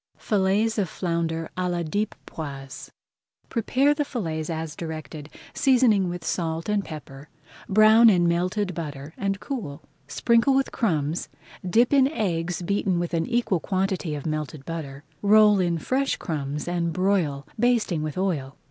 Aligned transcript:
FILLETS 0.17 0.79
OF 0.79 0.89
FLOUNDER 0.89 1.51
À 1.55 1.69
LA 1.69 1.83
DIEP 1.83 2.15
POISE 2.25 2.89
Prepare 3.49 3.93
the 3.93 4.03
fillets 4.03 4.49
as 4.49 4.75
directed, 4.75 5.29
seasoning 5.53 6.09
with 6.09 6.25
salt 6.25 6.67
and 6.67 6.83
pepper, 6.83 7.29
brown 7.69 8.09
in 8.09 8.27
melted 8.27 8.73
butter, 8.73 9.13
and 9.15 9.39
cool. 9.39 9.83
Sprinkle 10.07 10.55
with 10.55 10.71
crumbs, 10.71 11.29
dip 11.63 11.93
in 11.93 12.07
eggs 12.07 12.63
beaten 12.63 12.97
with 12.97 13.13
an 13.13 13.27
equal 13.27 13.59
quantity 13.59 14.15
of 14.15 14.25
melted 14.25 14.65
butter, 14.65 15.03
roll 15.21 15.59
in 15.59 15.77
fresh 15.77 16.15
crumbs 16.17 16.67
and 16.67 16.93
broil, 16.93 17.45
basting 17.59 18.01
with 18.01 18.17
oil. 18.17 18.57